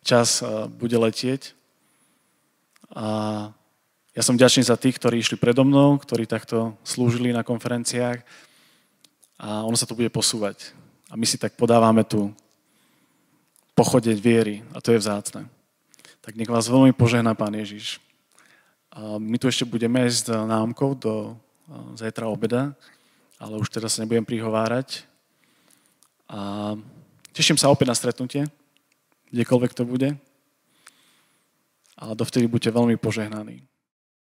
čas 0.01 0.39
eh, 0.39 0.47
bude 0.71 0.95
letieť. 0.95 1.53
A 2.95 3.05
Ja 4.17 4.25
som 4.25 4.35
vďačný 4.35 4.67
za 4.67 4.75
tých, 4.75 4.97
ktorí 4.97 5.21
išli 5.21 5.37
predo 5.37 5.63
mnou, 5.63 5.95
ktorí 6.01 6.27
takto 6.27 6.75
slúžili 6.83 7.31
na 7.31 7.45
konferenciách 7.45 8.19
a 9.39 9.63
ono 9.63 9.77
sa 9.79 9.87
to 9.87 9.95
bude 9.95 10.09
posúvať. 10.11 10.73
A 11.07 11.15
my 11.15 11.23
si 11.23 11.39
tak 11.39 11.55
podávame 11.55 12.03
tu 12.03 12.33
pochodeť 13.77 14.17
viery 14.19 14.65
a 14.75 14.81
to 14.83 14.91
je 14.91 14.99
vzácne. 14.99 15.47
Tak 16.19 16.35
nech 16.35 16.51
vás 16.51 16.67
veľmi 16.67 16.91
požehná 16.91 17.31
Pán 17.31 17.55
Ježiš. 17.55 18.01
My 18.97 19.37
tu 19.37 19.45
ešte 19.45 19.69
budeme 19.69 20.01
ísť 20.09 20.33
námkou 20.33 20.97
do 20.97 21.37
zajtra 21.93 22.25
obeda, 22.25 22.73
ale 23.37 23.61
už 23.61 23.69
teraz 23.69 23.95
sa 23.95 24.01
nebudem 24.01 24.25
prihovárať. 24.25 25.05
A 26.29 26.73
teším 27.33 27.57
sa 27.57 27.69
opäť 27.69 27.87
na 27.89 27.97
stretnutie, 27.97 28.49
kdekoľvek 29.29 29.71
to 29.77 29.85
bude. 29.85 30.09
A 31.99 32.15
dovtedy 32.17 32.49
buďte 32.49 32.73
veľmi 32.73 32.97
požehnaní. 32.97 33.61